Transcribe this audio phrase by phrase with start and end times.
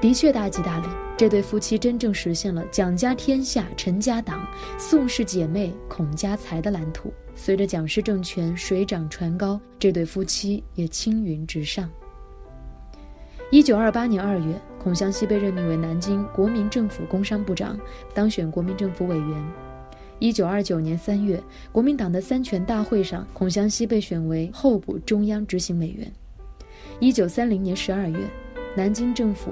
[0.00, 0.86] 的确大吉大利。
[1.16, 4.46] 这对夫妻真正实现了蒋家天下、陈家党、
[4.78, 7.12] 宋氏姐妹、孔家财的蓝图。
[7.34, 11.90] 随着蒋氏政权水涨船高，这对夫妻也青云直上。
[13.50, 17.78] 一九二八年二月，孔祥熙被任命为南京国民政府工商部长，
[18.14, 19.52] 当选国民政府委员。
[20.20, 26.10] 一九二九年三月，国民党的三全大会上，孔祥熙被选为候补中央执行委员。
[26.98, 28.18] 一九三零年十二月，
[28.74, 29.50] 南京政府。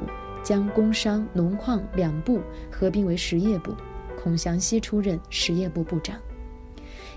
[0.49, 3.75] 将工商、农矿两部合并为实业部，
[4.19, 6.17] 孔祥熙出任实业部部长。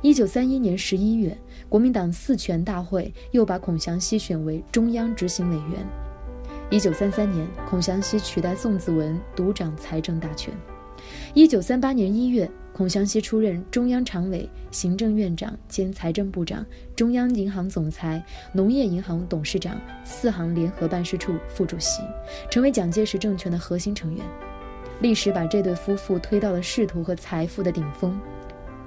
[0.02, 1.38] 一九三一年十一月，
[1.70, 5.88] 国民党四全大会又把孔祥熙选为中央执行委员。
[6.70, 10.54] 一九三三年，孔祥熙取代宋子文独掌财政大权。
[11.33, 12.49] 一九三八年一月。
[12.73, 16.65] 孔祥熙出任中央常委、行政院长兼财政部长、
[16.95, 18.23] 中央银行总裁、
[18.53, 22.01] 农业银行董事长、四行联合办事处副主席，
[22.49, 24.26] 成为蒋介石政权的核心成员，
[25.01, 28.17] 历史把这对夫妇推到了仕途和财富的顶峰，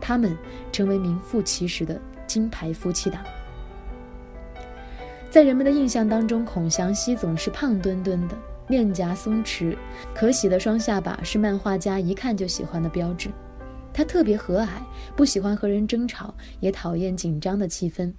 [0.01, 0.35] 他们
[0.73, 3.23] 成为名副其实的金牌夫妻档。
[5.29, 8.35] 在人们的印象当中，孔祥熙总是胖墩墩的，
[8.67, 9.77] 面颊松弛，
[10.15, 13.31] 可喜的双下巴是漫画家一看就喜欢的标志。
[13.93, 14.69] 他特别和蔼，
[15.15, 18.13] 不喜欢和人争吵，也讨厌紧张的气氛。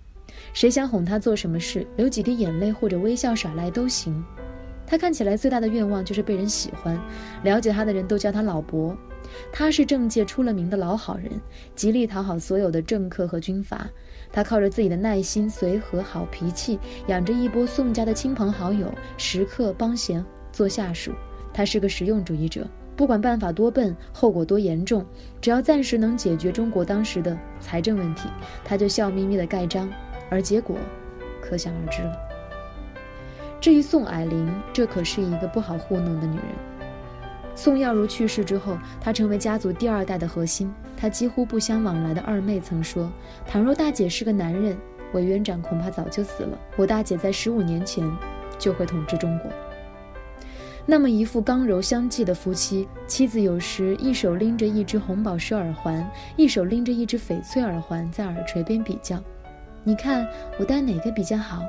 [0.53, 4.23] 谁想哄他做什么事，流几滴眼泪或者微笑耍赖都行。
[4.87, 6.99] 他看起来最大的愿望就是被人喜欢，
[7.43, 8.95] 了解他的人都叫他老伯。
[9.51, 11.31] 他是政界出了名的老好人，
[11.75, 13.89] 极力讨好所有的政客和军阀。
[14.35, 21.13] 他靠着自己的耐心、随和、好脾气，养着一波宋家的亲朋好友，时刻帮闲做下属。
[21.53, 22.67] 他是个实用主义者。
[22.97, 25.05] 不管办法多笨，后果多严重，
[25.39, 28.27] 只要暂时能解决中国当时的财政问题，
[28.65, 29.89] 他就笑眯眯地盖章，
[30.29, 30.75] 而结果，
[31.41, 32.17] 可想而知了。
[33.61, 36.45] 至于宋霭龄，这可是一个不好糊弄的女人。
[37.55, 40.71] 宋耀如去世之后，她成为家族第二代的核心。
[40.97, 43.09] 她几乎不相往来的二妹曾说
[43.47, 44.77] ：“倘若大姐是个男人，
[45.13, 46.57] 委员长恐怕早就死了。
[46.75, 48.05] 我大姐在十五年前
[48.59, 49.49] 就会统治中国。”
[50.87, 59.19] 那么一副刚柔相济的夫妻，妻子有时一手拎着一只红宝石耳环，一手拎着一只翡翠耳环，在耳垂边比较，
[59.83, 60.27] 你看
[60.59, 61.63] 我戴哪个比较好？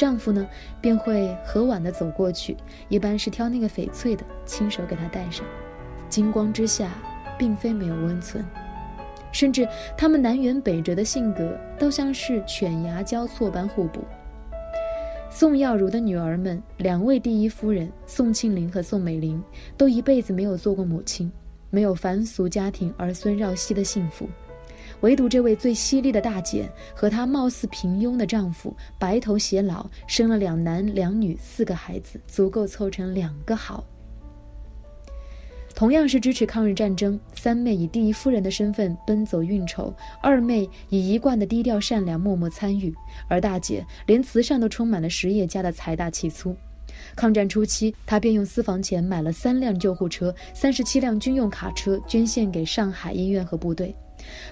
[0.00, 0.48] 丈夫呢，
[0.80, 2.56] 便会和婉地走过去，
[2.88, 5.44] 一般是挑那个翡翠的，亲手给她戴上。
[6.08, 6.88] 金光之下，
[7.38, 8.42] 并非没有温存，
[9.30, 9.68] 甚至
[9.98, 14.00] 他们南辕北辙的性格，都像是犬牙交错般互补。
[15.28, 19.42] 宋耀如的女儿们，两位第一夫人宋庆龄和宋美龄，
[19.76, 21.30] 都一辈子没有做过母亲，
[21.68, 24.26] 没有凡俗家庭儿孙绕膝的幸福，
[25.00, 33.84] 唯独这位最犀利的大姐和她貌似平庸的丈夫，白头偕老，生了两男两女四个孩子，足够凑成两个好。
[35.74, 42.94] 同样是支持抗日战争，三妹以第一夫人的身份奔走运筹，二妹以一贯的低调善良默默参与，
[43.28, 46.54] 而大姐连慈善都充满了实业家的财大气粗。
[47.16, 53.94] 抗战初期，她便用私房钱买了三辆救护车、三十七辆军用卡车，捐献给上海医院和部队，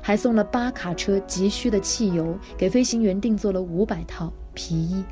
[0.00, 5.04] 还送了八卡车急需的汽油，给飞行员定做了五百套皮衣。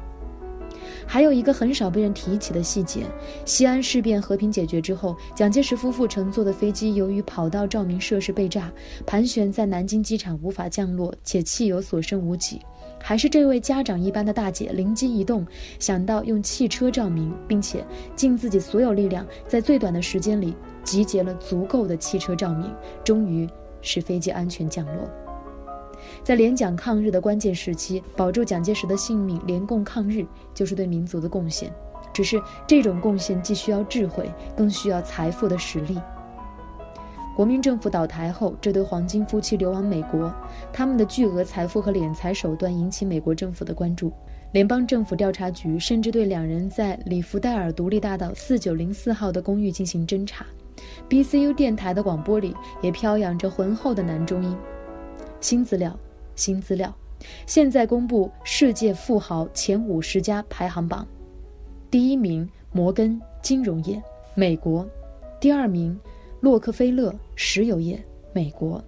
[1.04, 3.02] 还有一个很少被人提起的细节：
[3.44, 8.72] 西安事变和平解决之后，蒋介石夫妇乘坐的飞机由于跑道照明设施被炸，
[9.04, 12.60] 盘旋在南京机场无法降落，且汽油所剩无几。
[12.98, 15.46] 还是这位家长一般的大姐灵机一动，
[15.78, 17.84] 想到用汽车照明，并且
[18.16, 22.72] 尽自己所有力量，在最短的时间里集结了足够的汽车照明，
[23.04, 23.48] 终于
[23.86, 25.08] 使飞机安全降落。
[26.22, 31.72] 在联蒋抗日的关键时期，保住蒋介石的性命，联共抗日，就是对民族的贡献。
[32.12, 35.98] 只是这种贡献既需要智慧，更需要财富的实力。
[37.36, 40.32] 国民政府倒台后，这对黄金夫妻流亡美国，
[40.72, 44.10] 他们的巨额财富和敛财手段引起美国政府的关注。
[44.52, 50.46] 联邦政府调查局甚至对两人在里弗代尔独立大道四九零四号的公寓进行侦查。
[51.08, 54.56] BCU 电台的广播里也飘扬着浑厚的男中音。
[55.40, 55.96] 新资料，
[56.34, 56.94] 新资料，
[57.46, 61.06] 现在公布世界富豪前五十家排行榜，
[61.90, 64.02] 第一名摩根金融业，
[64.34, 64.84] 美国；
[65.40, 65.98] 第二名
[66.40, 68.02] 洛克菲勒石油业，
[68.32, 68.80] 美国；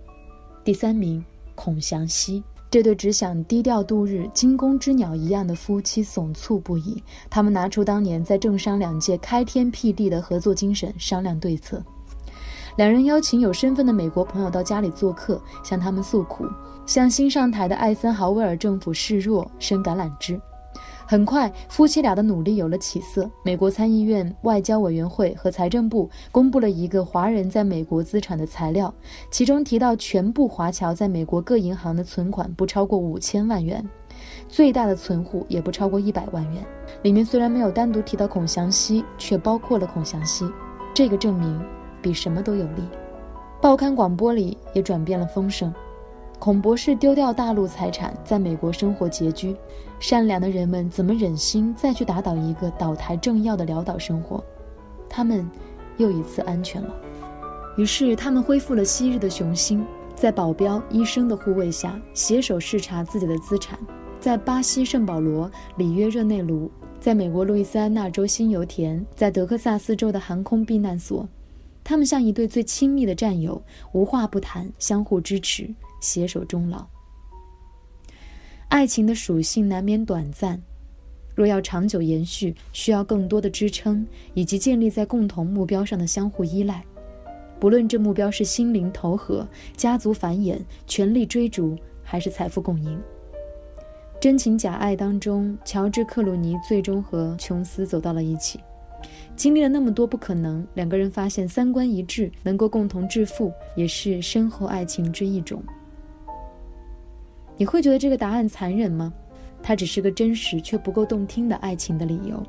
[0.64, 1.24] 第三名
[1.54, 2.42] 孔祥熙。
[2.70, 7.03] 这对只想低调度日、惊弓之鸟一样的夫妻耸促不已。
[7.31, 11.82] 他们拿出当年在政商两界开天辟地的合作精神，商量对策。
[12.76, 16.44] 两人邀请有身份的美国朋友到家里做客，向他们诉苦，
[16.85, 20.41] 向新上台的艾森豪威尔政府示弱，伸橄榄枝。
[21.10, 23.31] 很快，夫妻俩的努力有了起色。
[23.43, 28.93] 美国参议院外交委员会和财政部公布了一个华人在美国资产的材料，
[29.31, 33.82] 其中提到全部华侨在美国各银行的存款不超过五千万元，
[34.50, 36.62] 最大的存户也不超过一百万元。
[37.00, 40.44] 里面虽然没有单独提到孔祥熙，却包括了孔祥熙。
[40.93, 41.58] 这个证明
[42.02, 42.82] 比什么都有力。
[43.62, 45.72] 报刊广播里也转变了风声。
[46.38, 49.56] 孔博士丢掉大陆财产，在美国生活拮据，
[49.99, 54.43] 善良的人们怎么忍心再去打倒一个倒台政要的潦倒生活？
[55.08, 55.49] 他们
[55.96, 56.94] 又一次安全了。
[57.76, 63.76] 于是，他们恢复了昔日的雄心，在保镖、医生的护卫下，携手视察自己的资产。
[64.20, 66.70] 在巴西圣保罗、里约热内卢，
[67.00, 71.29] 在美国路易斯安那州新油田，在德克萨斯州的航空避难所，
[71.82, 73.61] 他们像一对最亲密的战友，
[73.93, 75.69] 无话不谈，相互支持。
[76.00, 76.86] 携手终老。
[78.68, 80.60] 爱情的属性难免短暂，
[81.34, 86.84] 若要长久延续，需要更多的支撑，以及建立在共同目标上的相互依赖。
[87.58, 93.00] 不论这目标是心灵投合、家族繁衍、权力追逐，还是财富共赢。
[94.20, 98.60] 真情假爱当中，乔治·克鲁尼最终和琼斯走到了一起。
[99.34, 105.62] 经历了那么多不可能，两个人发现三观一致，能够共同致富，也是深厚爱情之一种。
[107.58, 109.12] 你会觉得这个答案残忍吗？
[109.60, 112.40] 它只是个真实却不够动听的爱情的理由。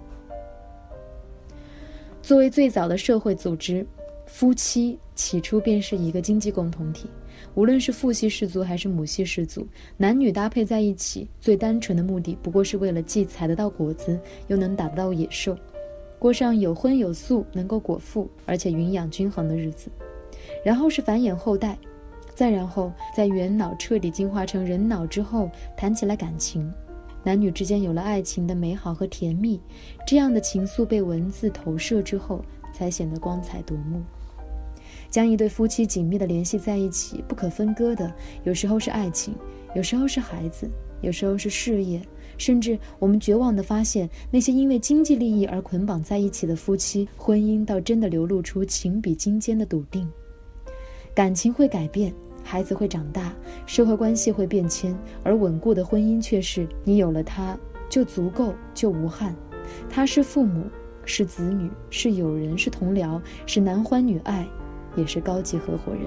[2.21, 3.85] 作为最早的社会组织，
[4.27, 7.09] 夫妻起初便是一个经济共同体。
[7.56, 9.67] 无论是父系氏族还是母系氏族，
[9.97, 15.57] 男女搭配在一起，最单纯的目的不过是为了既采得到果子，又能打得到野兽，
[16.19, 19.89] 过上有荤有素、能够果腹而且营养均衡的日子。
[20.63, 21.75] 然后是繁衍后代。
[22.39, 26.71] 再然后，在猿脑彻底进化成人脑之后，谈起来感情，
[27.21, 29.59] 男女之间有了爱情的美好和甜蜜，
[30.07, 32.41] 这样的情愫被文字投射之后，
[32.74, 34.01] 才显得光彩夺目。
[35.09, 38.09] 将一对夫妻紧密地联系在一起，不可分割的，
[38.45, 39.35] 有时候是爱情，
[39.75, 40.65] 有时候是孩子，
[41.01, 42.01] 有时候是事业，
[42.38, 50.09] 甚至我们绝望地发现，那些因为经济利益而捆绑在一起的夫妻，婚姻倒真的流露出情比金坚的笃定。
[51.13, 52.13] 感情会改变。
[52.51, 53.31] 孩子会长大，
[53.67, 57.55] 社会关系会变迁，而稳固的婚姻却是你有了他
[57.87, 59.35] 就足够，就无憾。
[59.87, 60.63] 他是父母，
[61.05, 64.47] 是子女，是友人，是同僚，是男欢女爱，
[64.95, 66.01] 也是高级合伙人。